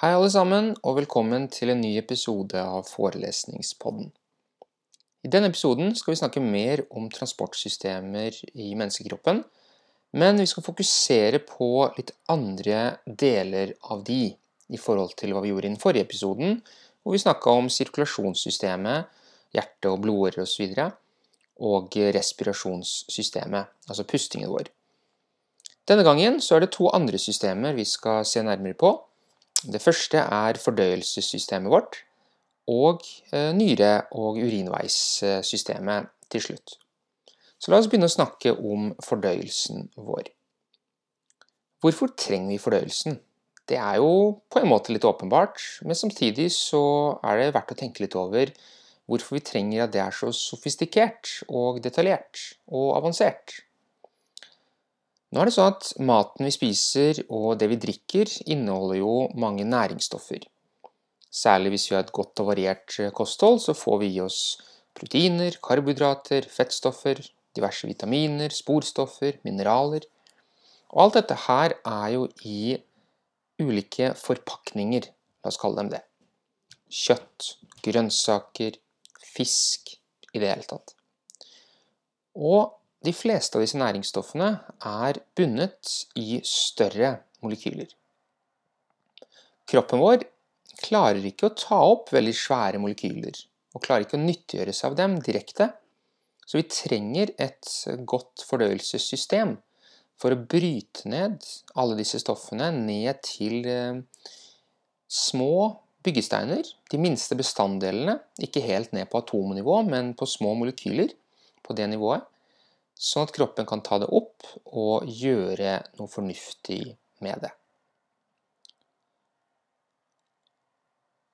[0.00, 4.06] Hei alle sammen, og velkommen til en ny episode av Forelesningspodden.
[5.20, 9.42] I denne episoden skal vi snakke mer om transportsystemer i menneskekroppen,
[10.16, 11.68] men vi skal fokusere på
[11.98, 14.22] litt andre deler av de
[14.72, 16.56] i forhold til hva vi gjorde i den forrige episoden,
[17.04, 19.12] hvor vi snakka om sirkulasjonssystemet,
[19.52, 20.80] hjerte og blodårer osv.,
[21.60, 24.72] og respirasjonssystemet, altså pustingen vår.
[25.84, 28.96] Denne gangen er det to andre systemer vi skal se nærmere på.
[29.68, 32.02] Det første er fordøyelsessystemet vårt,
[32.70, 36.76] og eh, nyre- og urinveissystemet til slutt.
[37.60, 40.30] Så la oss begynne å snakke om fordøyelsen vår.
[41.80, 43.18] Hvorfor trenger vi fordøyelsen?
[43.68, 46.82] Det er jo på en måte litt åpenbart, men samtidig så
[47.24, 48.52] er det verdt å tenke litt over
[49.10, 53.60] hvorfor vi trenger at det er så sofistikert og detaljert og avansert.
[55.30, 59.66] Nå er det sånn at maten vi spiser og det vi drikker, inneholder jo mange
[59.68, 60.42] næringsstoffer.
[61.30, 64.40] Særlig hvis vi har et godt og variert kosthold, så får vi i oss
[64.98, 67.22] proteiner, karbohydrater, fettstoffer,
[67.54, 70.08] diverse vitaminer, sporstoffer, mineraler.
[70.90, 72.74] Og alt dette her er jo i
[73.62, 75.06] ulike forpakninger,
[75.44, 76.02] la oss kalle dem det.
[76.90, 77.52] Kjøtt,
[77.86, 78.80] grønnsaker,
[79.22, 79.94] fisk
[80.34, 80.96] i det hele tatt.
[82.34, 84.50] Og de fleste av disse næringsstoffene
[84.86, 87.88] er bundet i større molekyler.
[89.70, 90.26] Kroppen vår
[90.80, 93.36] klarer ikke å ta opp veldig svære molekyler,
[93.72, 95.70] og klarer ikke å nyttiggjøre seg av dem direkte.
[96.44, 97.68] Så vi trenger et
[98.08, 99.54] godt fordøyelsessystem
[100.20, 101.38] for å bryte ned
[101.80, 104.02] alle disse stoffene ned til eh,
[105.08, 105.54] små
[106.04, 111.12] byggesteiner, de minste bestanddelene, ikke helt ned på atomnivå, men på små molekyler
[111.64, 112.24] på det nivået,
[113.00, 116.82] sånn at kroppen kan ta det opp og gjøre noe fornuftig
[117.24, 117.52] med det.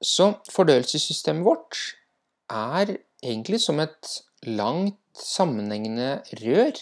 [0.05, 1.81] Så fordøyelsessystemet vårt
[2.53, 4.13] er egentlig som et
[4.47, 6.77] langt, sammenhengende rør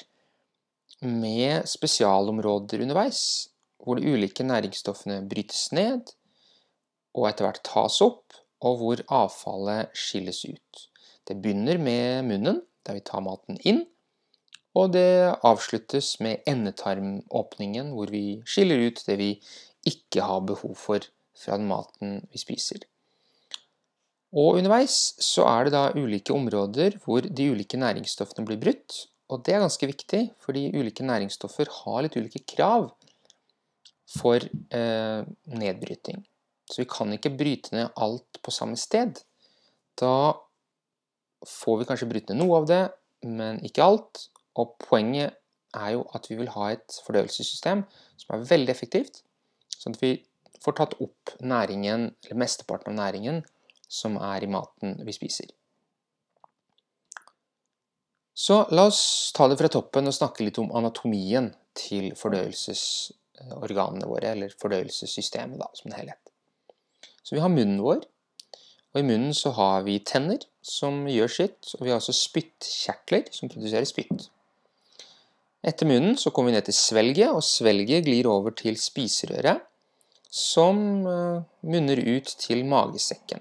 [1.07, 6.11] med spesialområder underveis, hvor de ulike næringsstoffene brytes ned
[7.15, 8.35] og etter hvert tas opp,
[8.65, 10.85] og hvor avfallet skilles ut.
[11.29, 13.85] Det begynner med munnen, der vi tar maten inn,
[14.75, 19.31] og det avsluttes med endetarmåpningen, hvor vi skiller ut det vi
[19.87, 21.07] ikke har behov for
[21.39, 22.83] fra den maten vi spiser.
[24.35, 29.05] Og underveis så er det da ulike områder hvor de ulike næringsstoffene blir brutt.
[29.31, 32.91] Og det er ganske viktig, fordi ulike næringsstoffer har litt ulike krav
[34.11, 35.23] for eh,
[35.55, 36.25] nedbryting.
[36.67, 39.23] Så vi kan ikke bryte ned alt på samme sted.
[40.01, 40.35] Da
[41.47, 42.83] får vi kanskje bryte ned noe av det,
[43.25, 44.27] men ikke alt.
[44.61, 45.39] Og poenget
[45.75, 47.83] er jo at vi vil ha et fordøyelsessystem
[48.21, 49.23] som er veldig effektivt,
[49.75, 50.15] sånn at vi
[50.65, 53.43] får tatt opp næringen, eller mesteparten av næringen
[53.91, 55.51] som er i maten vi spiser.
[58.35, 64.33] Så la oss ta det fra toppen og snakke litt om anatomien til fordøyelsesorganene våre,
[64.35, 66.33] eller fordøyelsessystemet, da, som det helhet.
[67.23, 68.03] Så vi har munnen vår,
[68.95, 73.31] og i munnen så har vi tenner som gjør sitt, og vi har også spyttkjertler
[73.35, 74.29] som produserer spytt.
[75.65, 79.63] Etter munnen så kommer vi ned til svelget, og svelget glir over til spiserøret,
[80.29, 83.41] som eh, munner ut til magesekken.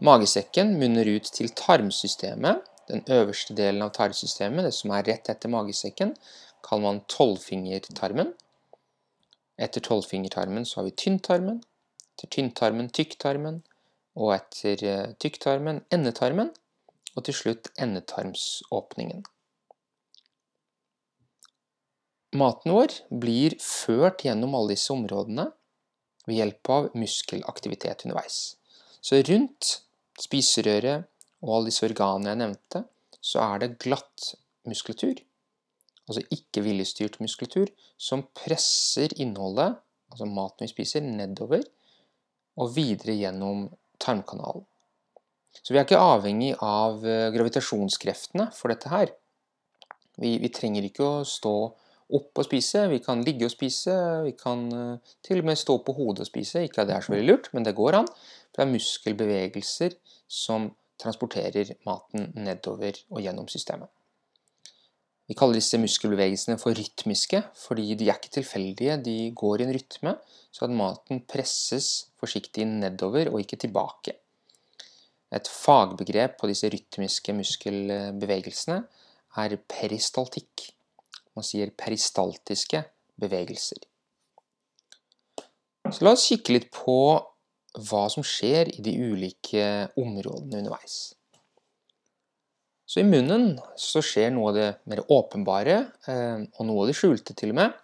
[0.00, 5.52] Magesekken munner ut til tarmsystemet, den øverste delen av tarmsystemet, det som er rett etter
[5.52, 6.14] magesekken,
[6.64, 8.32] kaller man tolvfingertarmen.
[9.60, 11.60] Etter tolvfingertarmen så har vi tynntarmen,
[12.14, 13.60] etter tynntarmen tykktarmen,
[14.16, 16.54] og etter eh, tykktarmen endetarmen,
[17.12, 19.26] og til slutt endetarmsåpningen.
[22.36, 25.46] Maten vår blir ført gjennom alle disse områdene
[26.28, 28.58] ved hjelp av muskelaktivitet underveis.
[29.00, 29.78] Så rundt
[30.20, 31.06] spiserøret
[31.40, 32.84] og alle disse organene jeg nevnte,
[33.24, 34.34] så er det glatt
[34.68, 35.22] muskulatur,
[36.08, 39.78] altså ikke viljestyrt muskulatur, som presser innholdet,
[40.12, 41.64] altså maten vi spiser, nedover
[42.58, 43.68] og videre gjennom
[44.02, 44.66] tarmkanalen.
[45.62, 49.12] Så vi er ikke avhengig av eh, gravitasjonskreftene for dette her.
[50.18, 51.54] Vi, vi trenger ikke å stå
[52.14, 53.94] opp og spise, vi kan ligge og spise,
[54.24, 56.64] vi kan uh, til og med stå på hodet og spise.
[56.64, 58.08] Ikke at det er så veldig lurt, men det går an.
[58.54, 59.96] Det er muskelbevegelser
[60.28, 63.90] som transporterer maten nedover og gjennom systemet.
[65.28, 69.74] Vi kaller disse muskelbevegelsene for rytmiske, fordi de er ikke tilfeldige, de går i en
[69.76, 70.14] rytme,
[70.48, 74.16] så at maten presses forsiktig nedover og ikke tilbake.
[75.36, 78.80] Et fagbegrep på disse rytmiske muskelbevegelsene
[79.36, 80.70] er peristaltikk.
[81.38, 82.82] Man sier peristaltiske
[83.22, 83.78] bevegelser.
[85.88, 86.98] Så la oss kikke litt på
[87.88, 89.62] hva som skjer i de ulike
[90.00, 90.98] områdene underveis.
[92.88, 96.96] Så i munnen så skjer noe av det mer åpenbare, eh, og noe av det
[96.98, 97.78] skjulte til og med,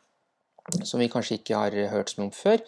[0.88, 2.62] som vi kanskje ikke har hørt så mye om før.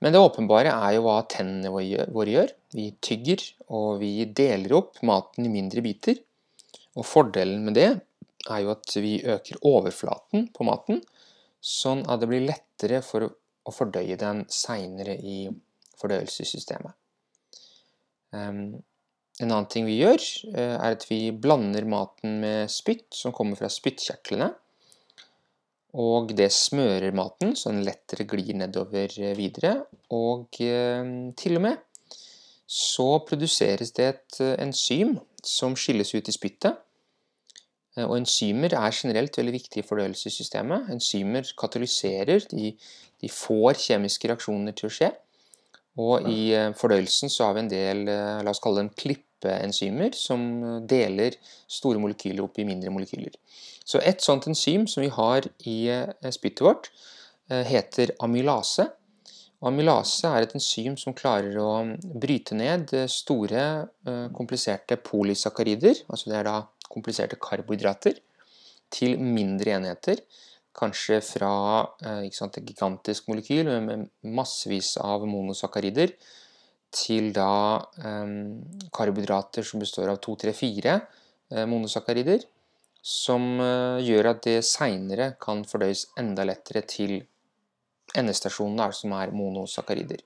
[0.00, 2.54] Men det åpenbare er jo hva tennene våre gjør.
[2.74, 6.16] Vi tygger, og vi deler opp maten i mindre biter.
[6.96, 7.90] Og fordelen med det
[8.50, 11.02] er jo at vi øker overflaten på maten,
[11.62, 15.44] sånn at det blir lettere for å fordøye den seinere i
[16.00, 16.96] fordøyelsessystemet.
[19.42, 20.22] En annen ting vi gjør,
[20.54, 24.50] eh, er at vi blander maten med spytt som kommer fra spyttkjertlene.
[26.02, 29.86] Og det smører maten, så den lettere glir nedover eh, videre.
[30.10, 31.80] Og til og med
[32.72, 36.78] så produseres det et eh, enzym som skilles ut i spyttet.
[38.00, 40.86] Og enzymer er generelt veldig viktige i fordøyelsessystemet.
[40.94, 42.70] Enzymer katalyserer, de,
[43.20, 45.10] de får kjemiske reaksjoner til å skje.
[46.00, 50.16] Og i eh, fordøyelsen så har vi en del, eh, la oss kalle dem klippeenzymer,
[50.16, 50.40] som
[50.88, 51.36] deler
[51.68, 53.36] store molekyler opp i mindre molekyler.
[53.84, 56.92] Så et sånt enzym som vi har i eh, spyttet vårt,
[57.52, 58.86] heter amylase.
[59.66, 61.82] Amylase er et enzym som klarer å
[62.22, 63.64] bryte ned store,
[64.32, 66.54] kompliserte polysakkarider, altså det er da
[66.92, 68.20] kompliserte karbohydrater,
[68.92, 70.20] til mindre enheter
[70.76, 71.52] kanskje fra
[72.04, 76.14] eh, sant, et gigantisk molekyl med massevis av monosakkarider
[76.92, 78.60] til da um,
[78.92, 82.44] karbohydrater som består av 2-3-4 uh, monosakkarider,
[83.00, 87.14] som uh, gjør at det seinere kan fordøyes enda lettere til
[88.18, 90.20] endestasjonene, som er monosakkarider.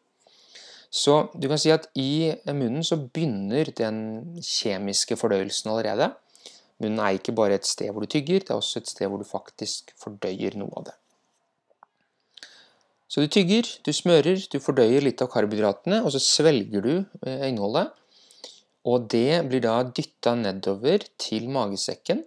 [0.91, 4.01] Så du kan si at i munnen så begynner den
[4.43, 6.11] kjemiske fordøyelsen allerede.
[6.83, 9.23] Munnen er ikke bare et sted hvor du tygger, det er også et sted hvor
[9.23, 10.97] du faktisk fordøyer noe av det.
[13.09, 17.47] Så du tygger, du smører, du fordøyer litt av karbohydratene, og så svelger du eh,
[17.49, 17.95] innholdet.
[18.87, 22.25] Og det blir da dytta nedover til magesekken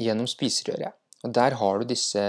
[0.00, 0.94] gjennom spiserøret.
[1.24, 2.22] Og der har du disse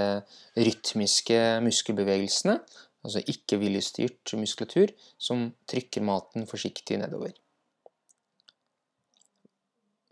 [0.55, 2.59] rytmiske muskelbevegelsene,
[3.05, 7.33] altså ikke viljestyrt muskulatur, som trykker maten forsiktig nedover.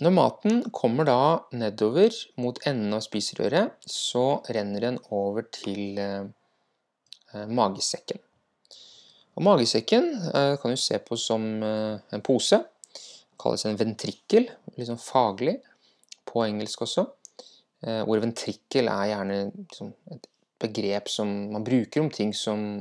[0.03, 1.19] Når maten kommer da
[1.55, 2.11] nedover
[2.41, 6.25] mot enden av spiserøret, så renner den over til eh,
[7.31, 8.19] eh, magesekken.
[9.37, 12.59] Og magesekken eh, kan du se på som en pose.
[12.59, 15.55] Det kalles en ventrikkel, litt sånn faglig,
[16.27, 17.07] på engelsk også.
[17.83, 20.29] Hvor ventrikkel er gjerne liksom, et
[20.63, 22.77] begrep som man bruker om ting som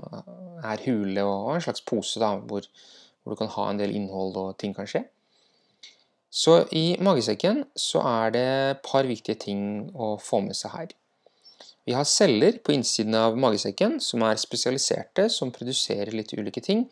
[0.63, 2.69] er hule, og en slags pose da, hvor,
[3.23, 5.03] hvor du kan ha en del innhold og ting kan skje.
[6.33, 10.95] Så i magesekken så er det et par viktige ting å få med seg her.
[11.85, 16.87] Vi har celler på innsiden av magesekken som er spesialiserte, som produserer litt ulike ting.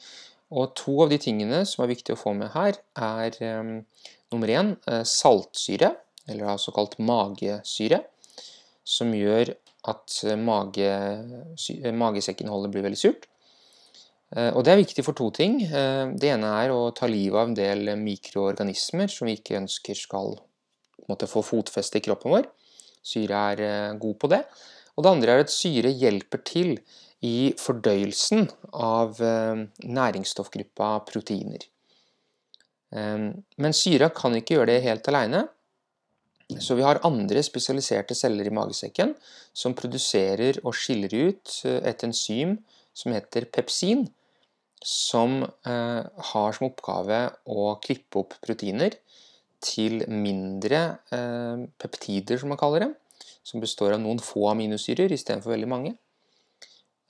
[0.50, 3.76] Og to av de tingene som er viktige å få med her, er um,
[4.34, 5.94] nummer én uh, saltsyre,
[6.28, 8.02] eller altså kalt magesyre,
[8.84, 9.54] som gjør
[9.88, 10.88] at mage,
[11.96, 13.30] magesekkinnholdet blir veldig surt.
[14.36, 15.58] Eh, og det er viktig for to ting.
[15.66, 19.98] Eh, det ene er å ta livet av en del mikroorganismer som vi ikke ønsker
[19.98, 20.36] skal
[21.10, 22.50] måtte, få fotfeste i kroppen vår.
[23.02, 24.44] Syre er eh, god på det.
[24.94, 26.74] Og det andre er at syre hjelper til
[27.24, 28.46] i fordøyelsen
[28.80, 31.66] av næringsstoffgruppa proteiner.
[32.90, 35.42] Men syra kan ikke gjøre det helt alene.
[36.64, 39.12] Så vi har andre spesialiserte celler i magesekken
[39.52, 42.56] som produserer og skiller ut et enzym
[42.96, 44.08] som heter pepsin,
[44.84, 48.96] som eh, har som oppgave å klippe opp proteiner
[49.60, 50.80] til mindre
[51.12, 52.92] eh, peptider, som man kaller det,
[53.44, 55.94] som består av noen få aminosyrer istedenfor veldig mange.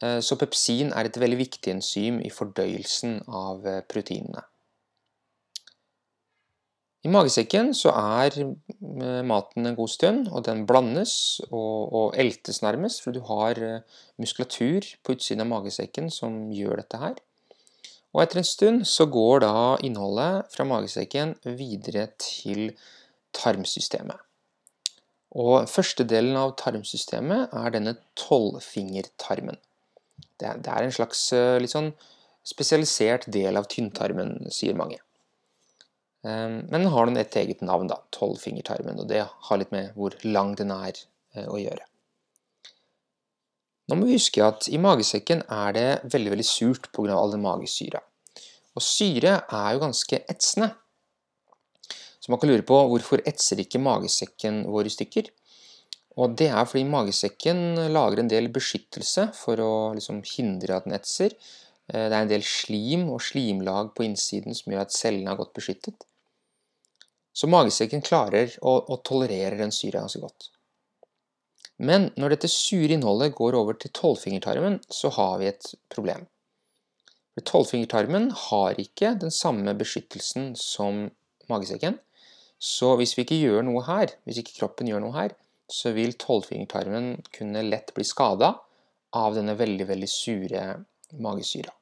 [0.02, 4.42] Eh, så pepsin er et veldig viktig enzym i fordøyelsen av proteinene.
[7.00, 8.34] I magesekken så er
[9.24, 11.14] maten en god stund, og den blandes
[11.46, 13.56] og, og eltes nærmest, for du har
[14.20, 17.16] muskulatur på utsiden av magesekken som gjør dette her.
[18.10, 19.54] Og etter en stund så går da
[19.86, 22.72] innholdet fra magesekken videre til
[23.36, 24.18] tarmsystemet.
[25.38, 29.60] Og første delen av tarmsystemet er denne tolvfingertarmen.
[30.40, 31.92] Det, er en slags eh, litt sånn
[32.46, 34.98] spesialisert del av tynntarmen, sier mange.
[36.24, 40.16] Ehm, men den har et eget navn, da, tolvfingertarmen, og det har litt med hvor
[40.24, 40.96] lang den er
[41.36, 41.86] eh, å gjøre.
[43.90, 47.16] Nå må vi huske at i magesekken er det veldig veldig surt pga.
[47.16, 47.98] all den magesyra.
[48.78, 50.68] Og syre er jo ganske etsende.
[52.20, 55.32] Så man kan lure på hvorfor etser ikke magesekken vår i stykker?
[56.22, 60.94] Og det er fordi magesekken lager en del beskyttelse for å liksom hindre at den
[60.94, 61.34] etser.
[61.90, 65.56] Det er en del slim og slimlag på innsiden som gjør at cellene er godt
[65.56, 66.06] beskyttet.
[67.34, 70.50] Så magesekken klarer å, å tolerere den syra ganske godt.
[71.80, 76.26] Men når dette sure innholdet går over til tolvfingertarmen, så har vi et problem.
[77.40, 81.06] Tolvfingertarmen har ikke den samme beskyttelsen som
[81.48, 81.96] magesekken.
[82.60, 85.32] Så hvis vi ikke gjør noe her, hvis ikke kroppen gjør noe her,
[85.70, 88.52] så vil tolvfingertarmen kunne lett bli skada
[89.16, 90.64] av denne veldig, veldig sure
[91.16, 91.72] magesyra.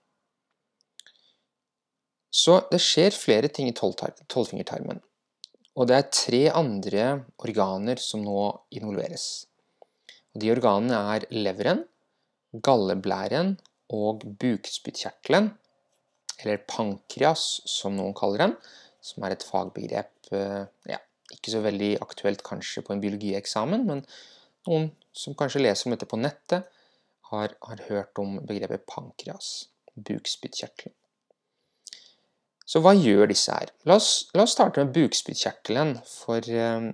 [2.31, 5.01] Så det skjer flere ting i tolvfingertarmen.
[5.79, 7.05] Og det er tre andre
[7.43, 8.45] organer som nå
[8.79, 9.49] involveres.
[10.39, 11.83] De organene er leveren,
[12.65, 13.57] galleblæren
[13.95, 15.51] og bukspyttkjertelen,
[16.39, 18.55] eller pankreas som noen kaller den,
[19.03, 21.01] som er et fagbegrep eh, ja,
[21.35, 24.05] ikke så veldig aktuelt kanskje på en biologieksamen, men
[24.69, 26.69] noen som kanskje leser om dette på nettet,
[27.33, 30.95] har, har hørt om begrepet pankreas, bukspyttkjertelen.
[32.69, 33.71] Så hva gjør disse her?
[33.89, 36.89] La oss, la oss starte med bukspyttkjertelen, for eh,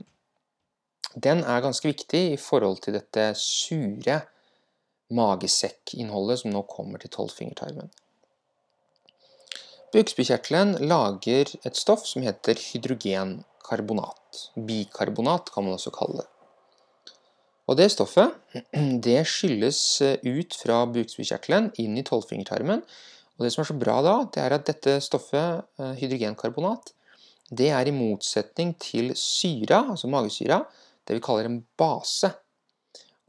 [1.14, 4.21] den er ganske viktig i forhold til dette sure
[5.14, 7.90] magesekkinnholdet som nå kommer til tolvfingertarmen.
[9.94, 14.40] Bukspyttkjertelen lager et stoff som heter hydrogenkarbonat.
[14.59, 16.30] Bikarbonat kan man også kalle det.
[17.71, 18.35] Og det stoffet
[19.06, 22.83] det skylles ut fra bukspyttkjertelen inn i tolvfingertarmen.
[23.38, 26.92] Og det som er så bra da, det er at dette stoffet, eh, hydrogenkarbonat,
[27.54, 30.62] det er i motsetning til syra, altså magesyra,
[31.04, 32.30] det vi kaller en base.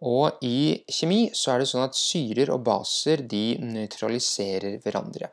[0.06, 5.28] Og i kjemi så er det sånn at syrer og baser de nøytraliserer hverandre.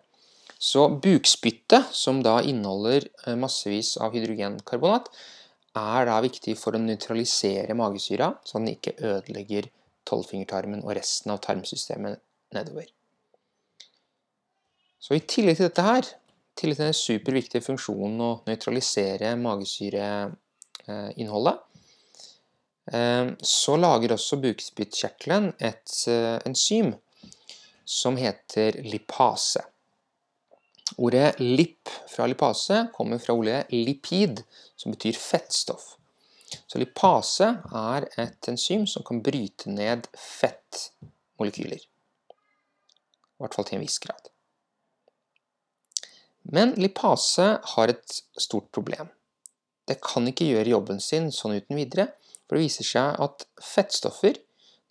[0.63, 5.11] Så bukspyttet, som da inneholder eh, massevis av hydrogenkarbonat,
[5.75, 9.67] er da viktig for å nøytralisere magesyra, så den ikke ødelegger
[10.07, 12.21] tolvfingertarmen og resten av tarmsystemet
[12.55, 12.87] nedover.
[15.03, 16.07] Så i tillegg til dette her,
[16.55, 21.57] til den superviktige funksjonen å nøytralisere magesyreinnholdet,
[23.43, 26.95] så lager også bukspyttkjertelen et eh, enzym
[27.85, 29.63] som heter lipase.
[30.99, 34.43] Ordet lip fra lipase kommer fra ordet lipid,
[34.77, 35.97] som betyr fettstoff.
[36.67, 41.81] Så lipase er et enzym som kan bryte ned fettmolekyler.
[41.81, 44.29] I hvert fall til en viss grad.
[46.53, 49.09] Men lipase har et stort problem.
[49.89, 52.11] Det kan ikke gjøre jobben sin sånn uten videre,
[52.53, 54.37] for det viser seg at fettstoffer,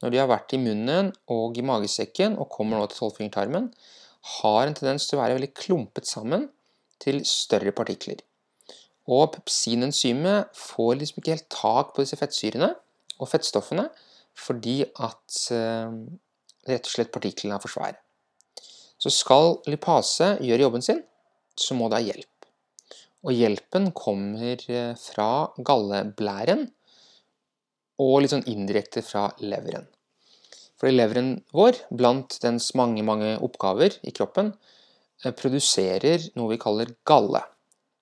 [0.01, 3.67] når de har vært i munnen og i magesekken og kommer nå til tolvfingertarmen,
[4.41, 6.47] har en tendens til å være veldig klumpet sammen
[7.05, 8.23] til større partikler.
[9.13, 12.71] Og pepsinenzymet får liksom ikke helt tak på disse fettsyrene
[13.19, 13.85] og fettstoffene
[14.41, 15.93] fordi at eh,
[16.65, 18.01] rett og slett partiklene er for svære.
[18.97, 21.05] Så skal lipase gjøre jobben sin,
[21.53, 22.51] så må det ha hjelp.
[23.21, 26.71] Og hjelpen kommer eh, fra galleblæren,
[28.01, 29.85] og litt sånn indirekte fra leveren.
[30.81, 34.55] Fordi leveren vår, blant dens mange, mange oppgaver i kroppen,
[35.23, 37.43] eh, produserer noe vi kaller galle.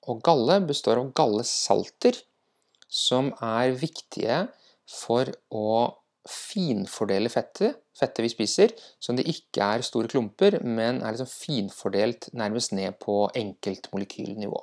[0.07, 2.15] Og galle består av gallesalter,
[2.87, 4.47] som er viktige
[4.87, 5.95] for å
[6.29, 12.29] finfordele fettet, fettet vi spiser, som det ikke er store klumper, men er liksom finfordelt
[12.33, 14.59] nærmest ned på enkeltmolekylnivå.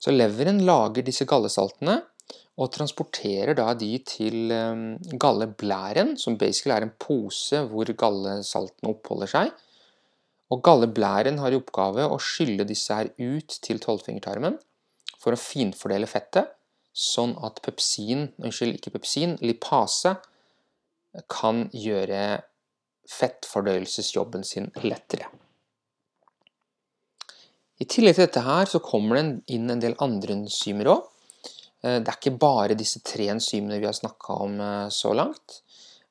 [0.00, 2.00] Så leveren lager disse gallesaltene,
[2.60, 9.32] og transporterer da de til ehm, galleblæren, som basically er en pose hvor gallesaltene oppholder
[9.32, 9.52] seg.
[10.50, 14.58] Og galleblæren har i oppgave å skylle disse her ut til tolvfingertarmen
[15.20, 16.50] for å finfordele fettet,
[16.90, 20.16] sånn at pepsin, unnskyld, ikke pepsin, lipase
[21.30, 22.40] kan gjøre
[23.10, 25.30] fettfordøyelsesjobben sin lettere.
[27.80, 31.06] I tillegg til dette her så kommer det inn en del andre enzymer òg.
[31.82, 35.60] Eh, det er ikke bare disse tre enzymene vi har snakka om eh, så langt.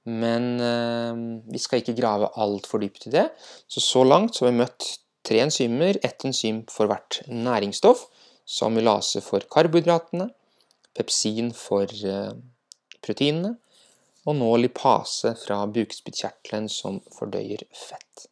[0.09, 1.21] Men eh,
[1.51, 3.27] vi skal ikke grave altfor dypt i det.
[3.69, 4.89] Så så langt så har vi møtt
[5.27, 5.99] tre enzymer.
[6.05, 8.07] Ett enzym for hvert næringsstoff.
[8.49, 10.25] Som amylase for karbohydratene,
[10.97, 11.85] pepsin for
[13.05, 13.51] proteinene,
[14.25, 18.25] og nå lipase fra bukspyttkjertelen som fordøyer fett.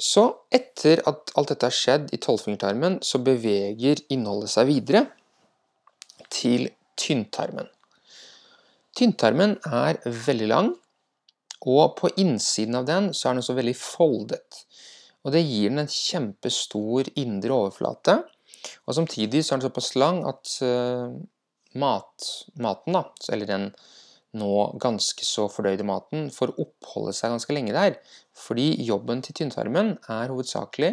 [0.00, 5.04] Så etter at alt dette har skjedd i tolvfingertarmen, så beveger innholdet seg videre
[6.32, 6.68] til
[6.98, 7.68] tynntarmen.
[8.96, 10.70] Tynntarmen er veldig lang,
[11.66, 14.62] og på innsiden av den så er den også veldig foldet.
[15.26, 18.20] Og Det gir den en kjempestor indre overflate,
[18.86, 21.12] og samtidig så er den såpass lang at uh,
[21.78, 22.30] mat,
[22.62, 23.02] maten, da,
[23.34, 23.66] eller den
[24.36, 24.52] nå
[24.82, 27.98] ganske så fordøyde maten, får oppholde seg ganske lenge der.
[28.36, 30.92] Fordi jobben til tynntarmen er hovedsakelig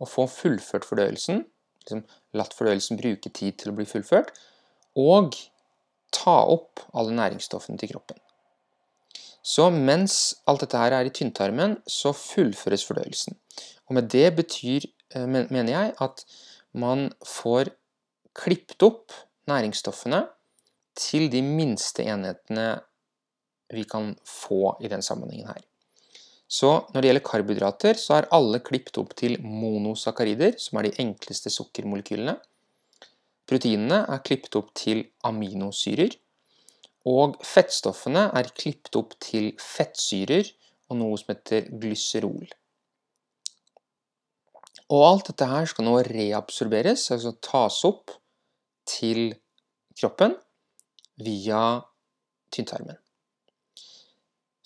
[0.00, 1.44] å få fullført fordøyelsen,
[1.82, 2.04] liksom
[2.36, 4.32] latt fordøyelsen bruke tid til å bli fullført,
[4.98, 5.36] og
[6.14, 8.18] ta opp alle næringsstoffene til kroppen.
[9.42, 13.38] Så mens alt dette her er i tynntarmen, så fullføres fordøyelsen.
[13.88, 16.24] Og med det betyr, eh, mener jeg, at
[16.72, 17.72] man får
[18.34, 19.12] klippet opp
[19.48, 20.26] næringsstoffene
[20.96, 22.80] til de minste enhetene
[23.72, 25.62] vi kan få i den sammenhengen her.
[26.50, 30.96] Så når det gjelder karbohydrater, så er alle klippet opp til monosakarider, som er de
[30.98, 32.34] enkleste sukkermolekylene.
[33.50, 36.14] Proteinene er klippet opp til aminosyrer.
[37.10, 40.46] Og fettstoffene er klippet opp til fettsyrer
[40.90, 42.50] og noe som heter glyserol.
[44.90, 48.10] Og alt dette her skal nå reabsorberes, altså tas opp
[48.90, 49.30] til
[49.98, 50.34] kroppen
[51.22, 51.62] via
[52.54, 52.98] tynntarmen.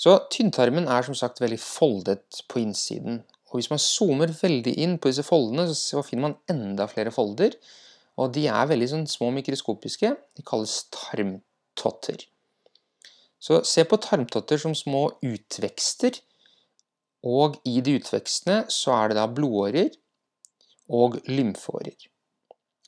[0.00, 3.22] Så tynntarmen er som sagt veldig foldet på innsiden.
[3.52, 7.54] Og hvis man zoomer veldig inn på disse foldene, så finner man enda flere folder.
[8.20, 10.12] Og de er veldig sånn små mikroskopiske.
[10.38, 12.22] De kalles tarmtotter.
[13.42, 16.20] Så se på tarmtotter som små utvekster.
[17.26, 19.90] Og i de utvekstene så er det da blodårer
[20.94, 21.96] og lymfeårer.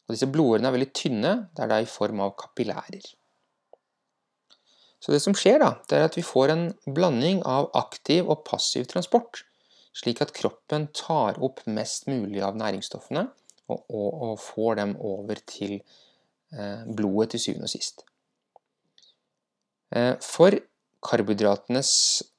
[0.06, 3.08] Og disse blodårene er veldig tynne, det er da i form av kapillærer.
[5.02, 8.44] Så det som skjer da, det er at vi får en blanding av aktiv og
[8.46, 9.42] passiv transport,
[9.96, 13.26] slik at kroppen tar opp mest mulig av næringsstoffene
[13.68, 18.04] og, og, og får dem over til eh, blodet til syvende og sist.
[19.94, 20.56] Eh, for
[21.06, 21.90] karbohydratenes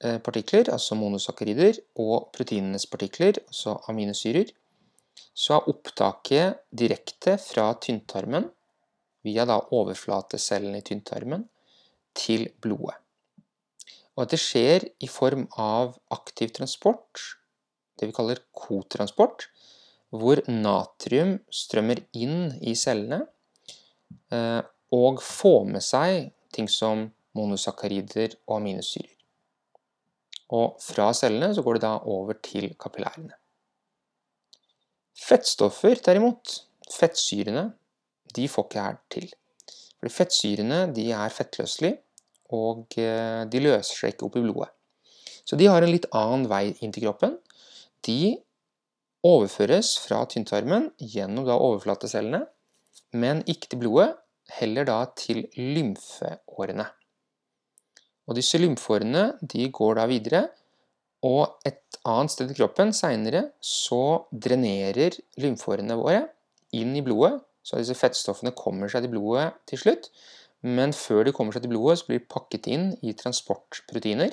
[0.03, 4.51] eh, partikler, altså monosakkarider, og proteinenes partikler, altså aminosyrer,
[5.37, 8.49] så er opptaket direkte fra tynntarmen
[9.25, 11.45] via da overflatecellene i tynntarmen
[12.17, 12.97] til blodet.
[14.17, 17.21] Og dette skjer i form av aktiv transport,
[17.97, 19.45] det vi kaller kotransport,
[20.13, 23.23] hvor natrium strømmer inn i cellene
[24.31, 24.61] eh,
[24.95, 29.11] og får med seg ting som monosakkarider og aminosyrer.
[30.55, 33.35] Og fra cellene så går det da over til kapillærene.
[35.17, 36.61] Fettstoffer, derimot,
[36.93, 37.71] fettsyrene,
[38.35, 39.27] de får ikke her til.
[39.97, 41.99] Fordi fettsyrene de er fettløselige,
[42.55, 44.71] og eh, de løser seg ikke opp i blodet.
[45.47, 47.35] Så de har en litt annen vei inn til kroppen.
[48.07, 48.37] De
[49.27, 52.45] overføres fra tynntarmen gjennom overflatecellene,
[53.17, 54.13] men ikke til blodet,
[54.57, 56.85] heller da til lymfeårene.
[58.27, 60.45] Og disse lymfeårene de går da videre,
[61.27, 66.23] og et annet sted i kroppen seinere så drenerer lymfeårene våre
[66.77, 70.11] inn i blodet, så disse fettstoffene kommer seg til blodet til slutt,
[70.63, 74.31] men før de kommer seg til blodet, så blir de pakket inn i transportproteiner,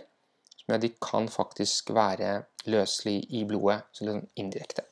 [0.61, 4.85] som ja, de kan faktisk være løselig i blodet, så litt sånn indirekte.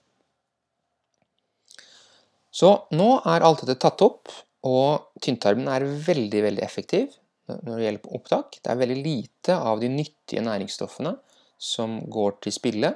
[2.53, 4.33] Så nå er alt dette tatt opp,
[4.69, 7.17] og tynntarmen er veldig, veldig effektiv
[7.49, 8.59] når det gjelder opptak.
[8.63, 11.17] Det er veldig lite av de nyttige næringsstoffene
[11.63, 12.93] som går til spille.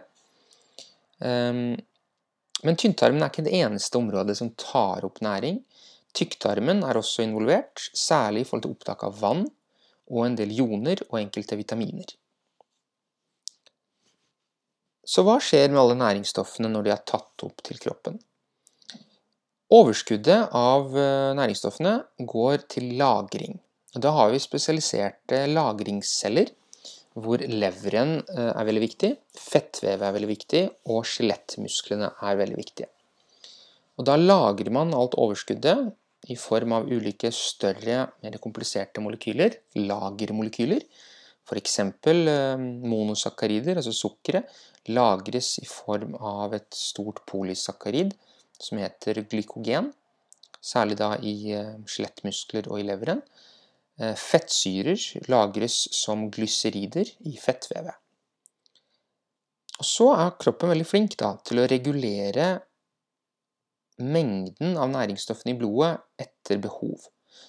[1.25, 1.75] Ehm,
[2.65, 5.63] men tynntarmen er ikke det eneste området som tar opp næring.
[6.17, 9.45] Tykktarmen er også involvert, særlig i forhold til opptak av vann
[10.07, 12.15] og en del joner og enkelte vitaminer.
[15.07, 18.19] Så hva skjer med alle næringsstoffene når de er tatt opp til kroppen?
[19.77, 23.59] Overskuddet av eh, næringsstoffene går til lagring.
[23.95, 26.51] Da har vi spesialiserte lagringsceller,
[27.17, 32.91] hvor leveren eh, er veldig viktig, fettvevet er veldig viktig, og skjelettmusklene er veldig viktige.
[33.97, 35.95] Og Da lagrer man alt overskuddet
[36.29, 40.83] i form av ulike større, mer kompliserte molekyler, lagermolekyler.
[41.47, 41.79] F.eks.
[41.79, 44.51] Eh, monosakkarider, altså sukkeret,
[44.91, 48.15] lagres i form av et stort polysakkarid
[48.63, 49.93] som heter glykogen,
[50.63, 53.23] særlig da i eh, skjelettmuskler og i leveren.
[53.97, 57.95] Eh, fettsyrer lagres som glyserider i fettvevet.
[59.77, 62.57] Og så er kroppen veldig flink da, til å regulere
[64.03, 67.07] mengden av næringsstoffene i blodet etter behov.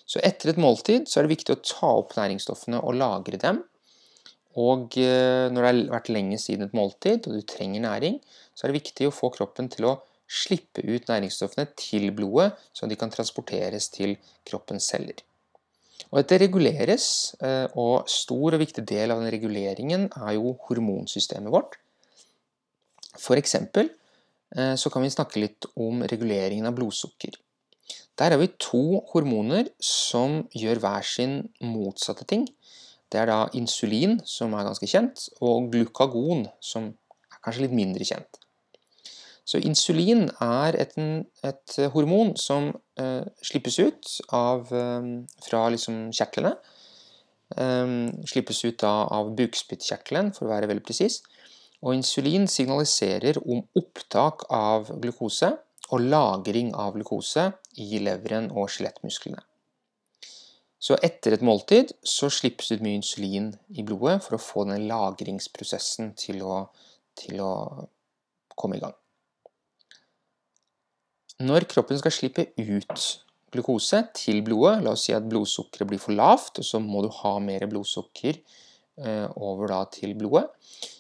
[0.08, 3.64] Så etter et måltid er det viktig å ta opp næringsstoffene og lagre dem.
[4.58, 8.20] Og eh, når det har vært lenge siden et måltid, og du trenger næring,
[8.56, 12.90] så er det viktig å få kroppen til å slippe ut næringsstoffene til blodet, så
[12.90, 14.18] de kan transporteres til
[14.48, 15.22] kroppens celler.
[16.10, 21.54] Og dette reguleres, eh, og stor og viktig del av den reguleringen er jo hormonsystemet
[21.54, 21.80] vårt.
[23.18, 23.90] For eksempel
[24.56, 27.36] Eh, så kan vi snakke litt om reguleringen av blodsukker.
[28.18, 32.48] Der har vi to hormoner som gjør hver sin motsatte ting.
[33.12, 36.92] Det er da insulin, som er ganske kjent, og glukagon, som
[37.32, 38.42] er kanskje litt mindre kjent.
[39.48, 40.98] Så insulin er et,
[41.48, 46.52] et hormon som eh, slippes ut av, um, fra liksom kjertlene.
[47.56, 47.94] Eh,
[48.28, 51.22] slippes ut da av bukspyttkjertelen, for å være veldig presis.
[51.80, 55.54] Og insulin signaliserer om opptak av glukose
[55.94, 59.40] og lagring av glukose i leveren og skjelettmusklene.
[60.88, 64.64] Så etter et måltid så slippes det ut mye insulin i blodet for å få
[64.70, 66.62] den lagringsprosessen til å,
[67.20, 67.52] til å
[68.56, 68.96] komme i gang.
[71.44, 73.02] Når kroppen skal slippe ut
[73.54, 77.12] glukose til blodet, la oss si at blodsukkeret blir for lavt, og så må du
[77.20, 80.48] ha mer blodsukker eh, over da til blodet,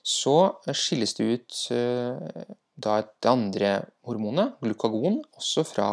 [0.04, 0.36] så
[0.68, 2.44] skilles det ut eh,
[2.78, 3.72] da det andre
[4.06, 5.90] hormonet, glukagon, også fra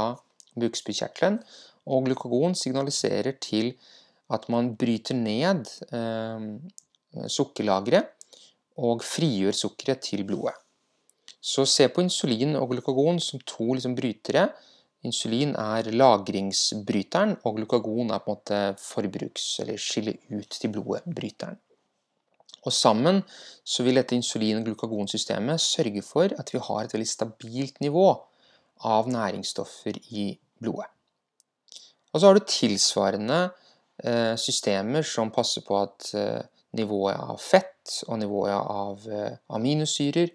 [0.60, 1.40] bukspyttkjertelen,
[1.86, 3.74] og glukagon signaliserer til
[4.32, 8.10] at man bryter ned eh, sukkerlageret
[8.80, 10.56] og frigjør sukkeret til blodet.
[11.44, 14.48] Så se på insulin og glukagon som to liksom, brytere.
[15.04, 21.60] Insulin er lagringsbryteren, og glukagon er på en måte forbruks- eller skille ut til blodet-bryteren.
[22.64, 23.20] Og sammen
[23.64, 28.08] så vil dette insulin- og glukagonsystemet sørge for at vi har et veldig stabilt nivå
[28.80, 30.93] av næringsstoffer i blodet.
[32.14, 33.38] Og så har du tilsvarende
[34.06, 36.42] eh, systemer som passer på at eh,
[36.78, 40.30] nivået av fett og nivået av eh, aminosyrer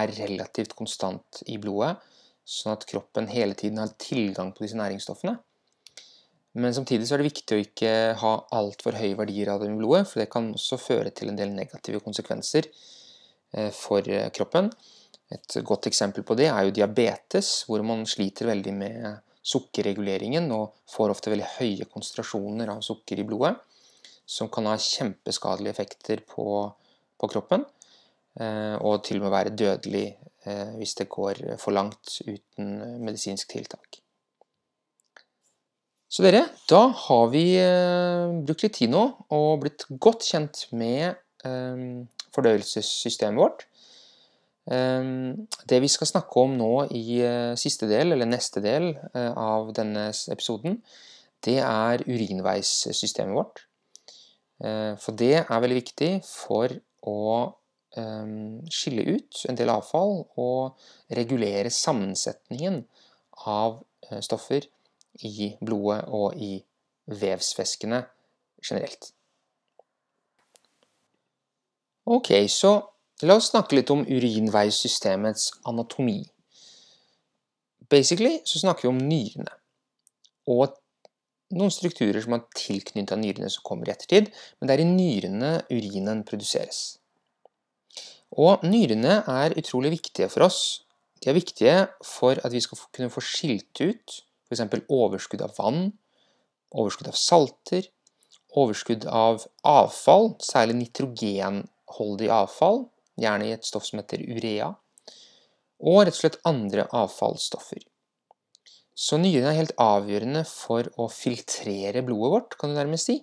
[0.00, 1.94] er relativt konstant i blodet,
[2.42, 5.36] sånn at kroppen hele tiden har tilgang på disse næringsstoffene.
[6.58, 10.08] Men samtidig er det viktig å ikke ha altfor høye verdier av dem i blodet,
[10.10, 12.66] for det kan også føre til en del negative konsekvenser
[13.74, 14.02] for
[14.34, 14.66] kroppen.
[15.30, 19.06] Et godt eksempel på det er jo diabetes, hvor man sliter veldig med
[19.40, 23.54] sukkerreguleringen og får ofte veldig høye konsentrasjoner av sukker i blodet,
[24.28, 26.44] som kan ha kjempeskadelige effekter på,
[27.18, 27.64] på kroppen,
[28.38, 30.04] eh, og til og med være dødelig
[30.44, 33.98] eh, hvis det går for langt uten medisinsk tiltak.
[36.10, 39.02] Så dere, da har vi eh, brukt litt tid nå
[39.34, 43.62] og blitt godt kjent med fordøyelsessystemet vårt.
[44.70, 49.32] Ehm, det vi skal snakke om nå i eh, siste del, eller neste del eh,
[49.34, 50.78] av denne episoden,
[51.44, 53.64] det er urinveissystemet vårt.
[54.62, 56.70] Eh, for det er veldig viktig for
[57.10, 57.20] å
[57.98, 62.84] ehm, skille ut en del avfall og regulere sammensetningen
[63.50, 63.80] av
[64.22, 64.66] stoffer
[65.26, 66.58] i blodet og i
[67.10, 68.04] vevsvæskene
[68.62, 69.10] generelt.
[72.10, 72.74] Ok, så
[73.28, 76.22] La oss snakke litt om urinveissystemets anatomi.
[77.90, 79.52] Basically så snakker vi om nyrene.
[80.48, 80.72] Og
[81.52, 85.50] noen strukturer som er tilknyttet nyrene som kommer i ettertid, men det er i nyrene
[85.68, 87.00] urinen produseres.
[88.40, 90.60] Og nyrene er utrolig viktige for oss.
[91.20, 91.74] De er viktige
[92.06, 94.64] for at vi skal kunne få skilt ut f.eks.
[94.88, 95.90] overskudd av vann,
[96.72, 97.90] overskudd av salter,
[98.56, 102.86] overskudd av avfall, særlig nitrogenholdig avfall,
[103.20, 104.70] gjerne i et stoff som heter urea,
[105.80, 107.82] og rett og slett andre avfallsstoffer.
[109.00, 113.20] Så nyrene er helt avgjørende for å filtrere blodet vårt, kan du nærmest si,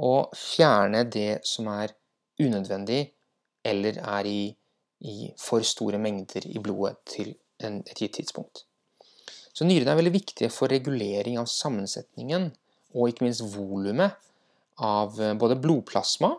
[0.00, 1.92] og fjerne det som er
[2.40, 3.02] unødvendig
[3.64, 4.42] eller er i,
[5.04, 8.64] i for store mengder i blodet til en, et gitt tidspunkt.
[9.54, 12.48] Så nyrene er veldig viktige for regulering av sammensetningen
[12.94, 14.16] og ikke minst volumet
[14.82, 16.32] av både blodplasma,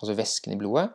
[0.00, 0.88] altså væsken i blodet,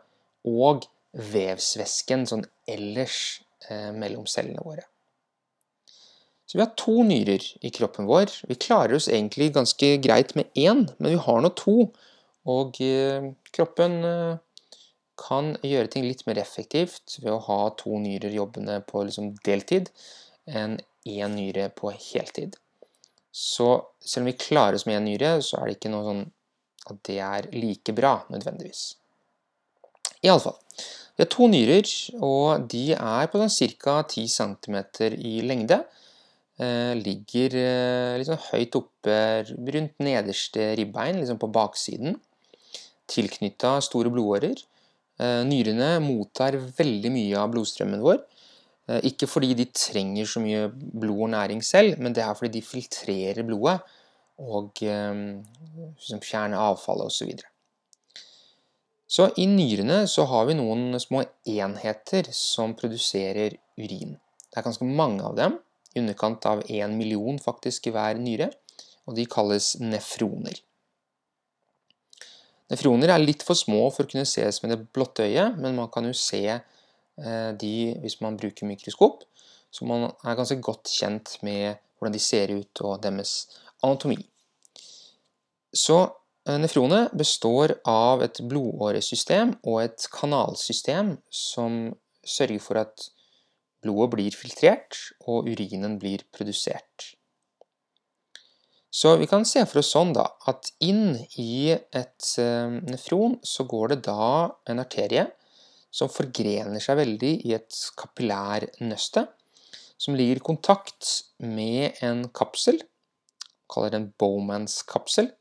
[0.44, 0.84] og
[1.14, 4.86] vevsvæsken sånn ellers eh, mellom cellene våre.
[6.46, 8.32] Så vi har to nyrer i kroppen vår.
[8.50, 11.88] Vi klarer oss egentlig ganske greit med én, men vi har nå to.
[12.50, 14.34] Og eh, kroppen eh,
[15.20, 19.90] kan gjøre ting litt mer effektivt ved å ha to nyrer jobbende på liksom, deltid
[20.50, 20.76] enn
[21.08, 22.58] én nyre på heltid.
[23.34, 26.24] Så selv om vi klarer oss med én nyre, så er det ikke noe sånn
[26.90, 28.92] at det er like bra nødvendigvis.
[30.24, 30.56] Iallfall.
[31.14, 31.86] Vi har to nyrer,
[32.26, 34.00] og de er på sånn ca.
[34.02, 34.78] 10 cm
[35.20, 35.84] i lengde.
[36.54, 39.16] Eh, ligger eh, litt sånn høyt oppe
[39.74, 42.18] rundt nederste ribbein, liksom på baksiden.
[43.10, 44.58] Tilknytta store blodårer.
[45.22, 48.22] Eh, nyrene mottar veldig mye av blodstrømmen vår.
[49.08, 52.60] Ikke fordi de trenger så mye blod og næring selv, men det er fordi de
[52.60, 53.78] filtrerer blodet
[54.44, 57.30] og liksom fjerner avfallet osv.
[59.06, 64.16] Så i nyrene så har vi noen små enheter som produserer urin.
[64.48, 65.58] Det er ganske mange av dem,
[65.94, 68.48] i underkant av en million faktisk i hver nyre,
[69.04, 70.56] og de kalles nefroner.
[72.72, 75.90] Nefroner er litt for små for å kunne ses med det blotte øyet, men man
[75.92, 79.26] kan jo se eh, de hvis man bruker mikroskop,
[79.74, 83.34] så man er ganske godt kjent med hvordan de ser ut og deres
[83.84, 84.16] anatomi.
[85.74, 85.98] Så
[86.44, 93.08] nefronet består av et blodåresystem og et kanalsystem som sørger for at
[93.84, 97.14] blodet blir filtrert og urinen blir produsert.
[98.94, 103.66] Så vi kan se for oss sånn da, at inn i et eh, nefron så
[103.66, 105.26] går det da en arterie
[105.94, 109.24] som forgrener seg veldig i et kapillærnøste,
[109.98, 111.10] som ligger i kontakt
[111.42, 112.80] med en kapsel,
[113.70, 115.32] kaller det en Bowmans kapsel.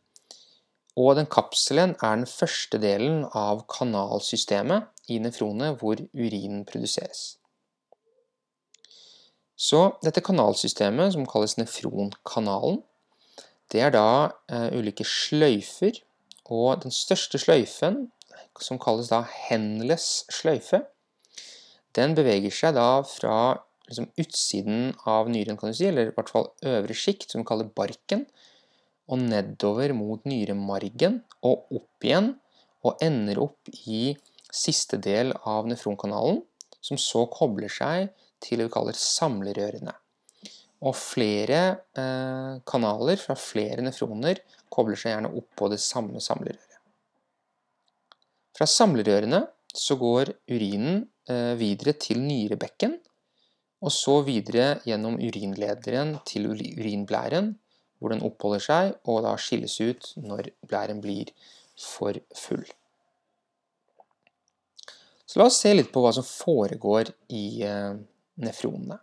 [0.99, 7.37] Og den kapselen er den første delen av kanalsystemet i nefronet hvor urinen produseres.
[9.57, 12.81] Så dette kanalsystemet, som kalles nefronkanalen,
[13.71, 14.07] det er da
[14.51, 16.01] eh, ulike sløyfer,
[16.51, 18.09] og den største sløyfen,
[18.61, 20.83] som kalles da Henles sløyfe,
[21.97, 23.37] den beveger seg da fra
[23.87, 27.49] liksom, utsiden av nyren, kan du si, eller i hvert fall øvre sjikt, som vi
[27.49, 28.25] kaller barken,
[29.11, 32.33] og nedover mot nyremargen, og opp igjen,
[32.83, 34.13] og ender opp i
[34.53, 36.41] siste del av nefronkanalen,
[36.83, 38.11] som så kobler seg
[38.43, 39.93] til det vi kaller samlerørene.
[40.83, 41.61] Og flere
[41.95, 44.41] eh, kanaler fra flere nefroner
[44.73, 46.79] kobler seg gjerne opp på det samme samlerøret.
[48.53, 52.97] Fra samlerørene så går urinen eh, videre til nyrebekken,
[53.83, 57.53] og så videre gjennom urinlederen til urinblæren,
[58.03, 61.31] hvor den oppholder seg og da skilles ut når blæren blir
[61.79, 62.65] for full.
[65.23, 67.95] Så la oss se litt på hva som foregår i eh,
[68.43, 68.99] nefronene.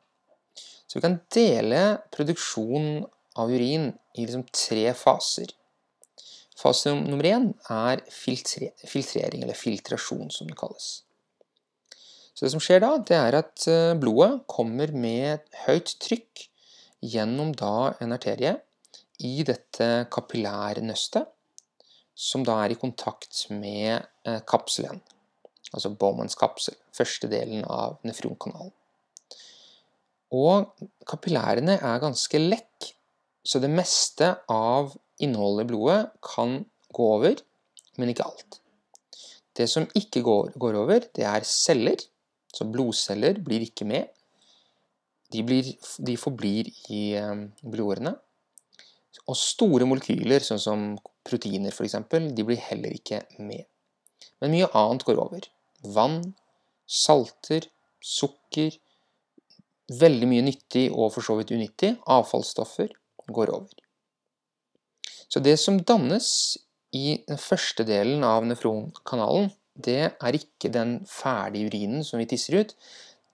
[0.84, 1.80] Så vi kan dele
[2.12, 3.00] produksjonen
[3.40, 5.54] av urin i liksom tre faser.
[6.60, 11.00] Fase nummer én er filtre filtrering, eller filtrasjon som det kalles.
[12.34, 16.46] Så det som skjer da, det er at eh, blodet kommer med høyt trykk
[17.00, 18.58] gjennom da en arterie
[19.26, 21.28] i dette kapillærnøstet,
[22.14, 25.00] som da er i kontakt med eh, kapselen,
[25.72, 28.72] altså Bowmans kapsel, første delen av nefronkanalen.
[30.36, 32.90] Og kapillærene er ganske lekk,
[33.42, 36.60] så det meste av innholdet i blodet kan
[36.94, 37.40] gå over,
[37.98, 38.60] men ikke alt.
[39.56, 41.98] Det som ikke går, går over, det er celler,
[42.54, 44.10] så blodceller blir ikke med.
[45.30, 45.66] De, blir,
[46.06, 48.14] de forblir i um, blodårene.
[49.26, 50.84] Og store molekyler, sånn som
[51.26, 51.96] proteiner f.eks.,
[52.36, 53.66] de blir heller ikke med.
[54.40, 55.48] Men mye annet går over.
[55.96, 56.22] Vann,
[56.86, 57.66] salter,
[58.04, 58.76] sukker,
[59.90, 62.92] Veldig mye nyttig og for så vidt unyttig, avfallsstoffer,
[63.26, 63.72] går over.
[65.30, 66.28] Så det som dannes
[66.94, 72.60] i den første delen av nefronkanalen, det er ikke den ferdige urinen som vi tisser
[72.62, 72.74] ut,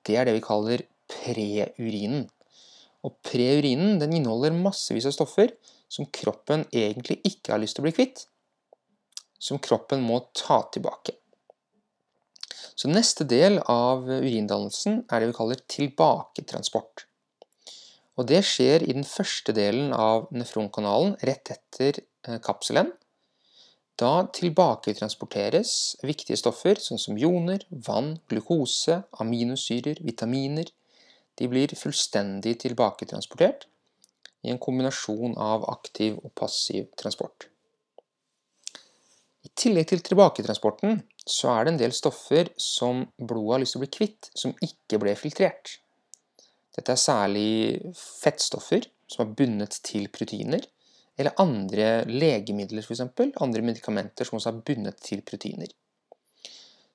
[0.09, 2.27] det er det vi kaller preurinen.
[3.07, 5.53] Og preurinen den inneholder massevis av stoffer
[5.93, 8.27] som kroppen egentlig ikke har lyst til å bli kvitt,
[9.39, 11.15] som kroppen må ta tilbake.
[12.77, 17.07] Så neste del av urindannelsen er det vi kaller tilbaketransport.
[18.17, 22.91] Og det skjer i den første delen av nefronkanalen rett etter eh, kapselen.
[23.97, 25.71] Da tilbaketransporteres
[26.05, 30.69] viktige stoffer sånn som joner, vann, glukose, aminosyrer, vitaminer.
[31.37, 33.67] De blir fullstendig tilbaketransportert
[34.47, 37.49] i en kombinasjon av aktiv og passiv transport.
[39.47, 43.81] I tillegg til tilbaketransporten så er det en del stoffer som blodet har lyst til
[43.81, 45.79] å bli kvitt, som ikke ble filtrert.
[46.77, 47.51] Dette er særlig
[47.97, 50.65] fettstoffer som er bundet til proteiner,
[51.17, 53.03] eller andre legemidler f.eks.,
[53.41, 55.71] andre medikamenter som også er bundet til proteiner.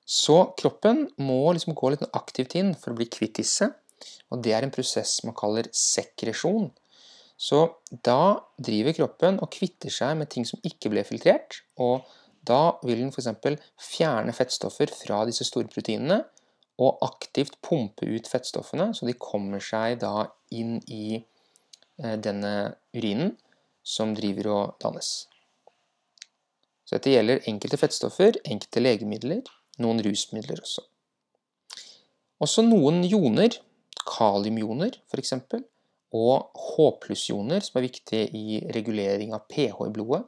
[0.06, 3.70] Så kroppen må liksom gå litt aktivt inn for å bli kvitt disse,
[4.32, 6.70] og det er en prosess man kaller sekresjon.
[7.36, 7.64] Så
[8.06, 12.06] da driver kroppen og kvitter seg med ting som ikke ble filtrert, og
[12.46, 13.58] da vil den f.eks.
[13.78, 16.22] fjerne fettstoffer fra disse store proteinene
[16.82, 23.36] og aktivt pumpe ut fettstoffene, så de kommer seg da inn i eh, denne urinen
[23.82, 25.12] som driver og dannes.
[26.86, 29.42] Så dette gjelder enkelte fettstoffer, enkelte legemidler,
[29.82, 30.84] noen rusmidler også.
[32.42, 33.54] Også noen joner,
[34.08, 35.34] kaliumjoner f.eks.,
[36.12, 40.26] og H pluss-joner, som er viktige i regulering av pH i blodet,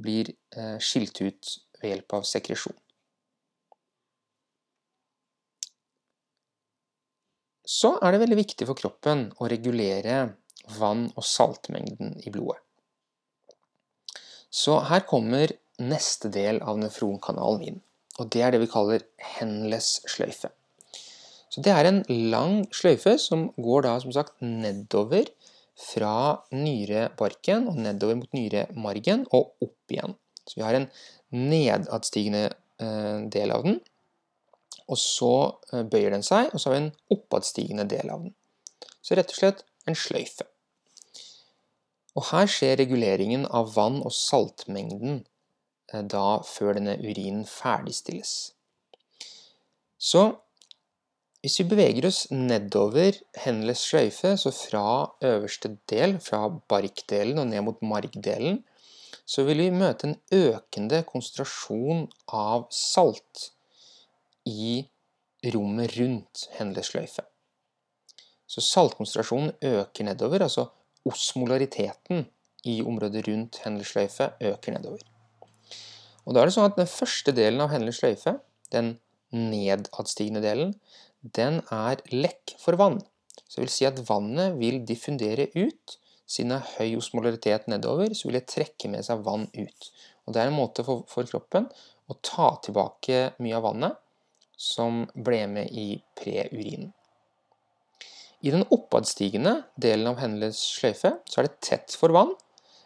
[0.00, 1.50] blir eh, skilt ut
[1.82, 2.76] ved hjelp av sekresjon.
[7.68, 10.22] Så er det veldig viktig for kroppen å regulere
[10.78, 12.62] vann- og saltmengden i blodet.
[14.48, 17.82] Så her kommer neste del av nefronkanalen inn.
[18.18, 19.04] Og det er det vi kaller
[19.36, 20.48] Henles-sløyfe.
[21.58, 25.26] Så det er en lang sløyfe som går da som sagt nedover
[25.74, 30.14] fra nyrebarken og nedover mot nyremargen og opp igjen.
[30.46, 30.86] Så vi har en
[31.34, 32.44] nedadstigende
[32.78, 33.80] eh, del av den,
[34.86, 35.32] og så
[35.72, 38.38] eh, bøyer den seg, og så har vi en oppadstigende del av den.
[39.02, 40.46] Så rett og slett en sløyfe.
[42.14, 45.24] Og her skjer reguleringen av vann- og saltmengden
[45.90, 48.52] eh, da før denne urinen ferdigstilles.
[49.98, 50.28] Så
[51.44, 54.82] hvis vi beveger oss nedover Henles sløyfe, så fra
[55.22, 58.64] øverste del, fra barkdelen og ned mot margdelen,
[59.28, 63.50] så vil vi møte en økende konsentrasjon av salt
[64.48, 64.80] i
[65.54, 67.22] rommet rundt Henles sløyfe.
[68.48, 70.66] Så saltkonsentrasjonen øker nedover, altså
[71.06, 72.26] osmolariteten
[72.66, 75.04] i området rundt Henles sløyfe øker nedover.
[76.26, 78.40] Og da er det sånn at Den første delen av Henles sløyfe,
[78.72, 78.96] den
[79.32, 80.74] nedadstigende delen,
[81.22, 83.00] den er lekk for vann.
[83.48, 85.96] Så det vil si at vannet vil diffundere ut.
[86.28, 89.90] Siden det er høy osmolaritet nedover, så vil det trekke med seg vann ut.
[90.26, 91.70] Og Det er en måte for, for kroppen
[92.08, 93.96] å ta tilbake mye av vannet
[94.58, 96.92] som ble med i preurinen.
[98.44, 102.36] I den oppadstigende delen av Henles sløyfe så er det tett for vann,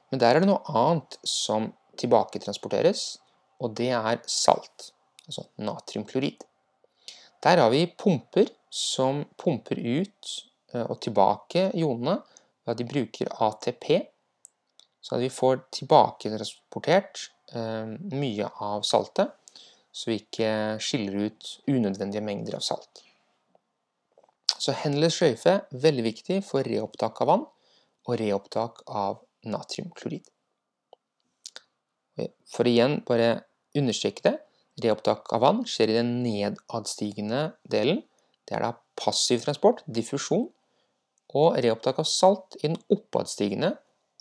[0.08, 3.18] men der er det noe annet som tilbaketransporteres,
[3.60, 4.92] og det er salt,
[5.26, 6.46] altså natriumklorid.
[7.42, 10.32] Der har vi pumper som pumper ut
[10.72, 12.20] eh, og tilbake ionene
[12.62, 13.86] ved at de bruker ATP,
[15.02, 17.24] så at vi får tilbaketransportert
[17.56, 19.34] eh, mye av saltet,
[19.92, 23.02] så vi ikke skiller ut unødvendige mengder av salt.
[24.62, 27.44] Så Henlers sløyfe veldig viktig for reopptak av vann
[28.06, 30.22] og reopptak av natriumklorid.
[32.52, 33.42] For igjen bare
[33.78, 34.36] understreke det.
[34.82, 38.02] Reopptak av vann skjer i den nedadstigende delen.
[38.48, 40.48] Det er da passiv transport, diffusjon.
[41.38, 43.74] Og reopptak av salt i den oppadstigende,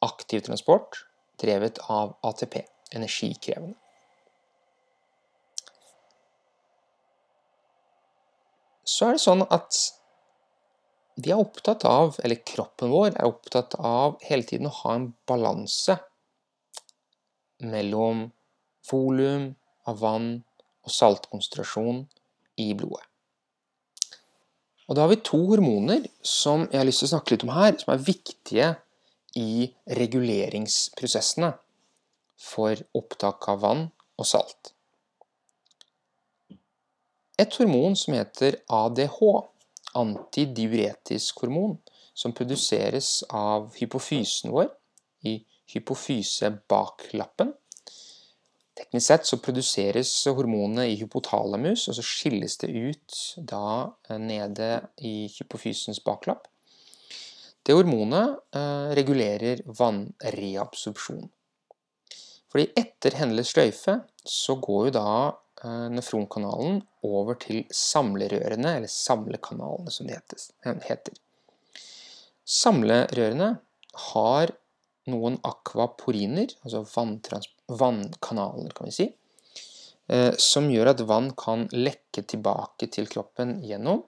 [0.05, 1.03] aktiv transport,
[1.41, 2.61] drevet av ATP,
[2.95, 3.75] energikrevende.
[8.87, 9.77] Så er det sånn at
[11.21, 15.11] vi er opptatt av, eller kroppen vår er opptatt av hele tiden å ha en
[15.29, 15.97] balanse
[17.61, 18.29] mellom
[18.89, 19.51] volum
[19.89, 20.29] av vann
[20.85, 22.05] og saltkonsentrasjon
[22.61, 23.05] i blodet.
[24.89, 27.53] Og Da har vi to hormoner som jeg har lyst til å snakke litt om
[27.55, 28.69] her, som er viktige
[29.39, 31.53] i reguleringsprosessene
[32.41, 33.85] for opptak av vann
[34.19, 34.73] og salt.
[37.39, 39.21] Et hormon som heter ADH,
[39.97, 41.77] antidiuretisk hormon
[42.13, 44.69] som produseres av hypofysen vår
[45.27, 45.39] i
[45.71, 47.55] hypofysebaklappen.
[48.81, 54.71] Teknisk sett så produseres hormonene i hypotalamus, og så skilles det ut da eh, nede
[55.05, 56.47] i hypofysens baklapp.
[57.61, 61.29] Det hormonet eh, regulerer vannreabsorpsjon.
[62.51, 65.11] Fordi etter hendelig sløyfe så går jo da
[65.61, 70.17] Eh, nefronkanalen over til samlerørene, eller samlekanalene som det
[70.87, 71.19] heter.
[72.49, 73.51] Samlerørene
[74.07, 74.55] har
[75.09, 76.83] noen akvaporiner, altså
[77.81, 79.07] vannkanaler, kan vi si,
[80.11, 84.03] eh, som gjør at vann kan lekke tilbake til kroppen gjennom.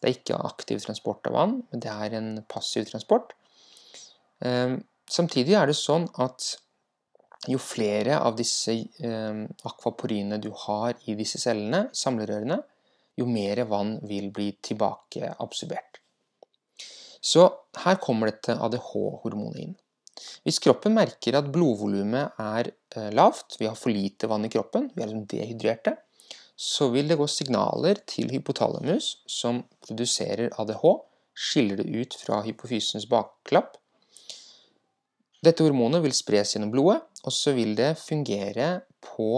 [0.00, 3.36] Det er ikke aktiv transport av vann, men det er en passiv transport.
[4.42, 4.76] Eh,
[5.06, 6.56] samtidig er det sånn at
[7.50, 12.60] jo flere av disse eh, akvaporinene du har i disse cellene, samlerørene,
[13.18, 16.00] jo mer vann vil bli tilbakeabsorbert.
[17.22, 17.46] Så
[17.84, 19.74] her kommer dette ADH-hormonet inn.
[20.46, 24.90] Hvis kroppen merker at blodvolumet er eh, lavt, vi har for lite vann i kroppen,
[24.94, 25.96] vi er liksom dehydrerte,
[26.56, 30.84] så vil det gå signaler til hypotalamus som produserer ADH,
[31.32, 33.78] skiller det ut fra hypofysens bakklapp.
[35.42, 39.32] Dette hormonet vil spres gjennom blodet, og så vil det fungere på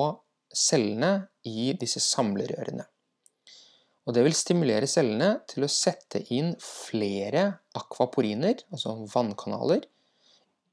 [0.55, 1.15] cellene
[1.49, 2.85] i disse samlerørene.
[4.05, 7.47] Og det vil stimulere cellene til å sette inn flere
[7.79, 9.87] akvaporiner, altså vannkanaler,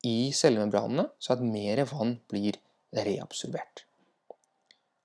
[0.08, 2.58] i cellemembranene, så at mer vann blir
[2.95, 3.86] reabsorbert.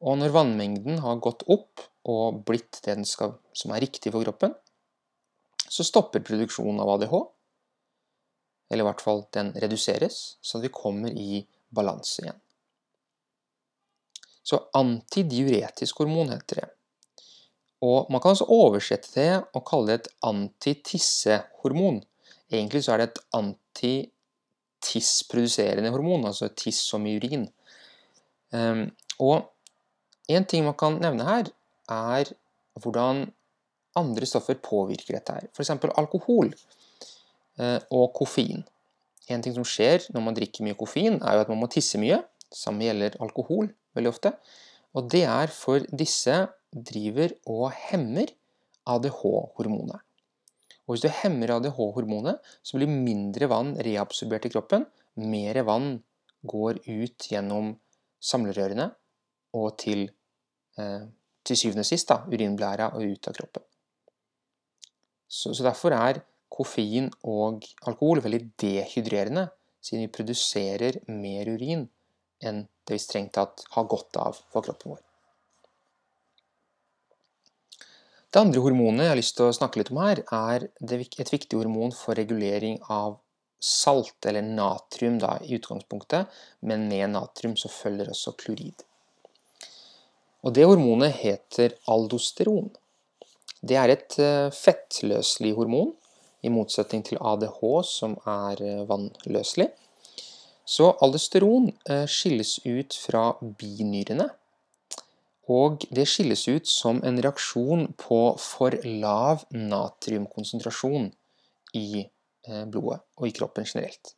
[0.04, 4.54] Og når vannmengden har gått opp og blitt det skal, som er riktig for kroppen,
[5.66, 7.14] så stopper produksjonen av ADH,
[8.70, 11.44] eller i hvert fall den reduseres, så vi kommer i
[11.74, 12.40] balanse igjen.
[14.46, 16.68] Så antidiuretisk hormon heter det.
[17.82, 22.00] Og Man kan også oversette det og kalle det et antitissehormon.
[22.50, 23.22] Egentlig så er det et
[24.86, 27.46] antitiss-produserende hormon, altså tiss som i urin.
[28.52, 29.48] Um, og
[30.28, 31.50] en ting man kan nevne her,
[31.90, 32.30] er
[32.82, 33.26] hvordan
[33.96, 35.48] andre stoffer påvirker dette her.
[35.54, 35.70] F.eks.
[35.96, 36.52] alkohol
[37.58, 38.64] uh, og koffein.
[39.28, 41.98] En ting som skjer når man drikker mye koffein, er jo at man må tisse
[41.98, 42.20] mye.
[42.52, 44.34] Samme gjelder alkohol veldig ofte.
[44.94, 48.30] Og det er for disse driver og hemmer
[48.86, 50.05] ADH-hormonet.
[50.86, 54.86] Og hvis du hemmer ADH-hormonet, så blir mindre vann reabsorbert i kroppen.
[55.18, 55.96] Mer vann
[56.46, 57.72] går ut gjennom
[58.22, 58.90] samlerørene
[59.56, 60.06] og til,
[60.78, 61.06] eh,
[61.44, 63.66] til syvende og sist da, urinblæra og ut av kroppen.
[65.26, 66.22] Så, så, derfor er
[66.52, 69.48] koffein og alkohol veldig dehydrerende,
[69.82, 71.88] siden vi produserer mer urin
[72.46, 75.05] enn det vi strengt tatt har godt av for kroppen vår.
[78.36, 81.56] Det andre hormonet jeg har lyst til å snakke litt om her, er et viktig
[81.56, 83.14] hormon for regulering av
[83.64, 86.28] salt, eller natrium da, i utgangspunktet,
[86.60, 88.84] men med natrium så følger også klorid.
[90.44, 92.68] Og det hormonet heter aldosteron.
[93.64, 95.94] Det er et eh, fettløselig hormon,
[96.44, 99.70] i motsetning til ADH, som er eh, vannløselig.
[100.68, 104.28] Så aldosteron eh, skilles ut fra binyrene.
[105.52, 111.12] Og det skilles ut som en reaksjon på for lav natriumkonsentrasjon
[111.78, 112.06] i
[112.46, 114.12] Eh, blodet og i kroppen generelt.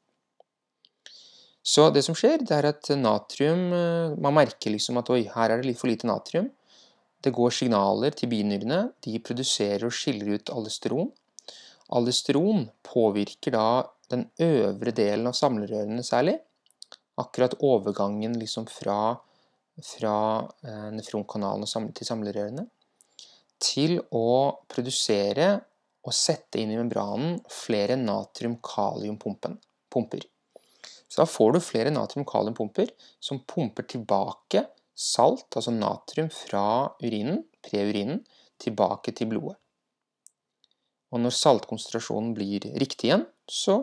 [1.65, 5.53] Så det som skjer, det er at natrium eh, Man merker liksom at oi, her
[5.53, 6.51] er det litt for lite natrium.
[7.25, 8.83] Det går signaler til binyrene.
[9.05, 11.09] De produserer og skiller ut alesteron.
[11.97, 13.69] Alesteron påvirker da
[14.13, 16.37] den øvre delen av samlerørene særlig.
[17.19, 19.17] Akkurat overgangen liksom fra,
[19.85, 20.15] fra
[20.65, 22.65] eh, nefronkanalen til samlerørene.
[23.59, 24.31] Til å
[24.71, 25.59] produsere
[26.07, 30.25] og sette inn i membranen flere natrium-kalium-pumper.
[31.09, 34.65] Så da får du flere natrium-kalium-pumper som pumper tilbake
[34.99, 38.25] salt, altså natrium, fra urinen, preurinen,
[38.59, 39.55] tilbake til blodet.
[41.15, 43.79] Og når saltkonsentrasjonen blir riktig igjen, så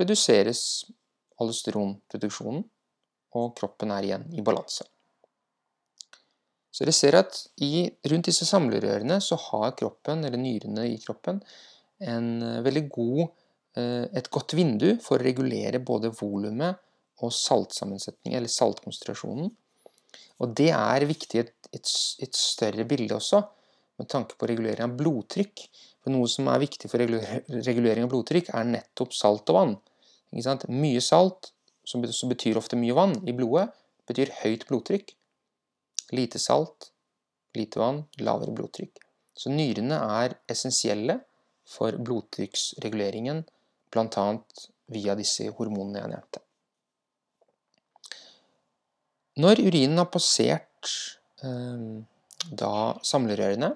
[0.00, 0.60] reduseres
[1.40, 2.66] aldosteronproduksjonen,
[3.36, 4.84] og kroppen er igjen i balanse.
[6.76, 11.38] Så dere ser at i, rundt disse samlerørene så har kroppen, eller nyrene i kroppen,
[12.04, 13.22] en eh, veldig god,
[13.80, 16.76] eh, et godt vindu for å regulere både volumet
[17.24, 19.48] og saltsammensetning, eller saltkonsentrasjonen.
[20.44, 21.96] Og det er viktig i et, et,
[22.26, 23.40] et, større bilde også,
[23.96, 25.64] med tanke på regulering av blodtrykk.
[26.04, 29.78] For noe som er viktig for regulering av blodtrykk, er nettopp salt og vann.
[30.68, 31.54] Mye salt,
[31.88, 33.70] som betyr ofte mye vann, i blodet,
[34.04, 35.16] betyr høyt blodtrykk.
[36.14, 36.90] Lite salt,
[37.56, 39.00] lite vann, lavere blodtrykk.
[39.36, 41.18] Så nyrene er essensielle
[41.66, 43.42] for blodtrykksreguleringen,
[43.90, 44.26] bl.a.
[44.94, 46.42] via disse hormonene jeg nevnte.
[49.42, 50.92] Når urinen har passert
[51.44, 51.98] eh,
[52.62, 53.74] da samlerørene,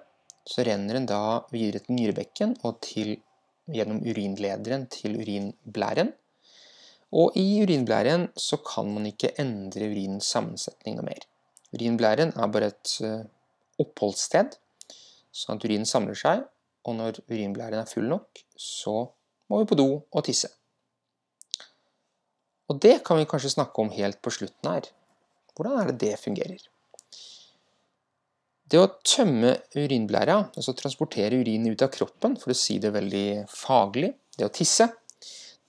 [0.51, 3.19] så renner den da videre til nyrebekken og til,
[3.71, 6.15] gjennom urinlederen til urinblæren.
[7.21, 11.27] Og i urinblæren så kan man ikke endre urinens sammensetning noe mer.
[11.77, 13.27] Urinblæren er bare et eh,
[13.81, 14.57] oppholdssted,
[15.31, 16.43] sånn at urinen samler seg,
[16.87, 19.05] og når urinblæren er full nok, så
[19.51, 20.51] må vi på do og tisse.
[22.71, 24.91] Og det kan vi kanskje snakke om helt på slutten her.
[25.55, 26.61] Hvordan er det det fungerer?
[28.71, 33.49] Det å tømme urinblæra, altså transportere urinen ut av kroppen, for å si det veldig
[33.51, 34.87] faglig, det å tisse,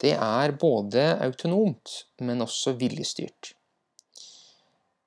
[0.02, 3.56] det er både autonomt, men også viljestyrt.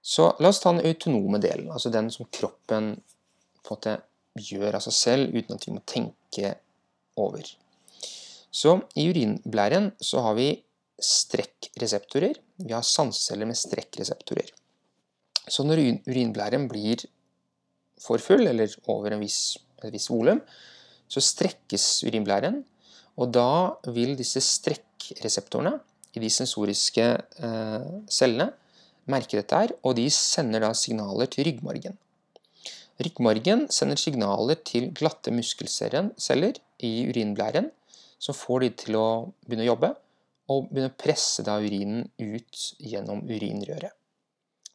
[0.04, 2.92] Så la oss ta den autonome delen, altså den som kroppen
[3.64, 3.96] måte
[4.36, 6.50] gjør av seg selv uten at vi må tenke
[7.20, 7.46] over.
[8.54, 10.50] Så i urinblæren så har vi
[11.00, 12.36] strekkreseptorer.
[12.60, 14.52] Vi har sanseceller med strekkreseptorer.
[15.48, 17.02] Så når urinblæren blir
[18.00, 20.40] for full, eller over en viss, et visst volum,
[21.08, 22.62] så strekkes urinblæren,
[23.20, 25.78] og da vil disse strekkreseptorene
[26.14, 28.50] i de sensoriske eh, cellene
[29.10, 31.96] merker dette her, og de sender da signaler til ryggmargen.
[33.02, 37.70] Ryggmargen sender signaler til glatte muskelceller i urinblæren,
[38.22, 39.06] som får de til å
[39.44, 39.90] begynne å jobbe,
[40.52, 43.92] og begynne å presse da urinen ut gjennom urinrøret.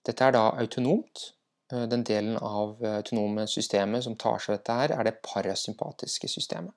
[0.05, 1.29] Dette er da autonomt.
[1.71, 6.31] Eh, den delen av autonome systemet som tar seg av dette her, er det parasympatiske
[6.31, 6.73] systemet.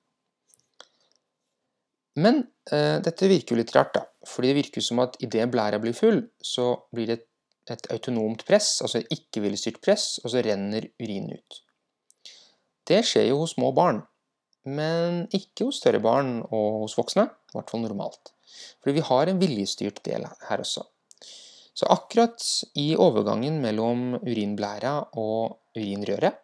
[2.21, 4.05] Men eh, dette virker jo litt rart, da.
[4.29, 7.23] Fordi det virker som at idet blæra blir full, så blir det
[7.71, 11.59] et autonomt press, altså ikke-viljestyrt press, og så renner urinen ut.
[12.87, 14.01] Det skjer jo hos små barn,
[14.67, 18.33] men ikke hos større barn og hos voksne, i hvert fall normalt.
[18.81, 20.83] Fordi vi har en viljestyrt del her også.
[21.73, 22.43] Så akkurat
[22.77, 26.35] i overgangen mellom urinblæra og urinrøret,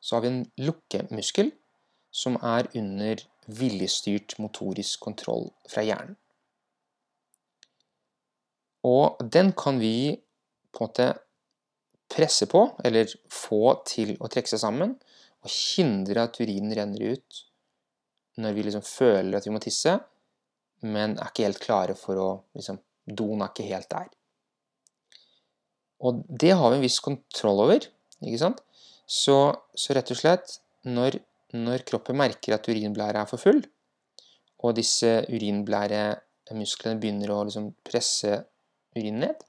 [0.00, 1.50] så har vi en lukkemuskel
[2.14, 6.14] som er under viljestyrt motorisk kontroll fra hjernen.
[8.86, 10.14] Og den kan vi
[10.76, 11.08] på en måte
[12.12, 14.94] presse på, eller få til å trekke seg sammen,
[15.42, 17.42] og hindre at urinen renner ut
[18.42, 19.94] når vi liksom føler at vi må tisse,
[20.84, 24.08] men er ikke helt klare for å liksom, Doen er ikke helt der.
[26.02, 27.84] Og det har vi en viss kontroll over,
[28.18, 28.58] ikke sant?
[29.06, 29.36] Så,
[29.78, 30.56] så rett og slett,
[30.90, 31.20] når,
[31.54, 33.62] når kroppen merker at urinblæra er for full,
[34.66, 38.40] og disse urinblæremusklene begynner å liksom presse
[38.98, 39.46] urinen ned,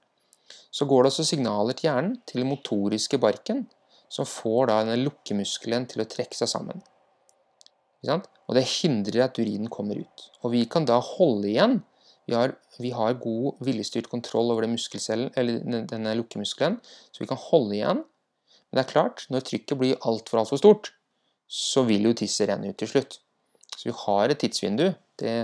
[0.71, 3.65] så går det også signaler til hjernen, til den motoriske barken,
[4.09, 6.83] som får da denne lukkemuskelen til å trekke seg sammen.
[8.47, 10.27] Og det hindrer at urinen kommer ut.
[10.43, 11.79] Og vi kan da holde igjen.
[12.27, 16.77] Vi har, vi har god viljestyrt kontroll over denne lukkemuskelen,
[17.11, 18.03] så vi kan holde igjen.
[18.67, 20.91] Men det er klart, når trykket blir altfor, altfor stort,
[21.47, 23.19] så vil jo tisset renne ut til slutt.
[23.77, 24.89] Så vi har et tidsvindu.
[25.19, 25.37] Det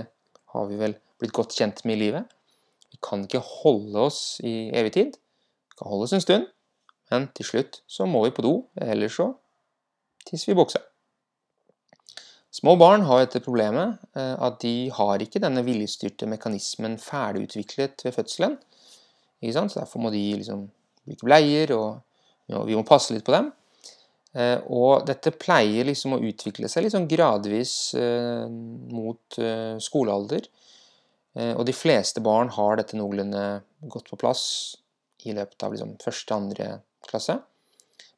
[0.52, 2.33] har vi vel blitt godt kjent med i livet.
[2.94, 5.16] Vi kan ikke holde oss i evig tid.
[5.18, 6.46] Vi kan holde oss en stund,
[7.10, 9.32] men til slutt så må vi på do, eller så
[10.28, 10.80] tisser vi i buksa.
[12.54, 18.14] Små barn har dette problemet eh, at de har ikke denne viljestyrte mekanismen ferdigutviklet ved
[18.14, 18.54] fødselen.
[19.42, 20.68] Så derfor må de liksom
[21.04, 23.50] bruke bleier, og vi må passe litt på dem.
[24.38, 29.42] Eh, og dette pleier liksom å utvikle seg sånn gradvis eh, mot
[29.82, 30.46] skolealder.
[31.34, 33.40] Og de fleste barn har dette noenlunde
[33.90, 34.44] godt på plass
[35.24, 36.68] i løpet av liksom første andre
[37.08, 37.36] klasse.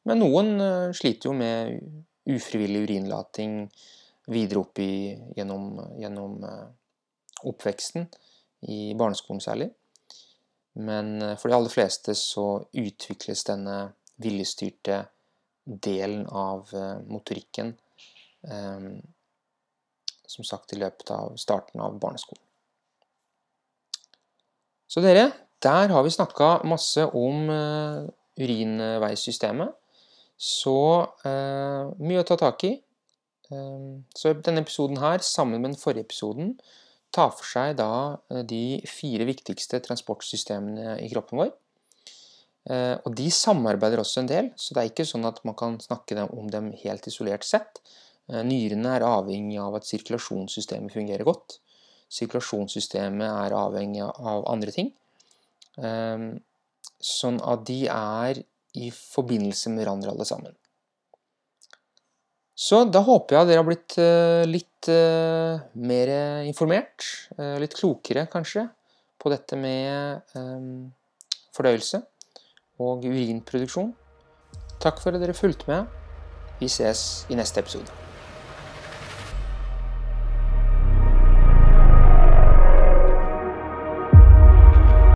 [0.07, 1.79] Men noen uh, sliter jo med
[2.27, 3.59] ufrivillig urinlating
[4.31, 6.63] videre opp i, gjennom, gjennom uh,
[7.47, 8.07] oppveksten,
[8.67, 9.69] i barneskolen særlig.
[10.77, 13.75] Men for de aller fleste så utvikles denne
[14.21, 15.03] viljestyrte
[15.65, 16.73] delen av
[17.05, 17.71] motorikken
[20.25, 22.46] som sagt i løpet av starten av barneskolen.
[24.87, 25.31] Så dere,
[25.63, 28.07] der har vi snakka masse om uh,
[28.39, 29.73] urinveisystemet.
[30.37, 30.79] Så
[31.25, 32.73] uh, mye å ta tak i.
[33.51, 36.55] Uh, så denne episoden her, sammen med den forrige episoden,
[37.11, 41.53] tar for seg da de fire viktigste transportsystemene i kroppen vår.
[43.07, 46.25] Og de samarbeider også en del, så det er ikke sånn at man kan snakke
[46.35, 47.79] om dem helt isolert sett.
[48.27, 51.61] Nyrene er avhengig av at sirkulasjonssystemet fungerer godt.
[52.07, 54.93] Sirkulasjonssystemet er avhengig av andre ting.
[55.83, 56.29] Ehm,
[57.03, 58.39] sånn at de er
[58.77, 60.55] i forbindelse med hverandre alle sammen.
[62.57, 66.13] Så da håper jeg dere har blitt eh, litt eh, mer
[66.47, 67.05] informert,
[67.37, 68.65] eh, litt klokere kanskje,
[69.17, 70.89] på dette med ehm,
[71.53, 72.01] fordøyelse
[72.81, 73.93] og urinproduksjon.
[74.81, 75.95] Takk for at dere fulgte med.
[76.61, 78.06] Vi ses i neste episode.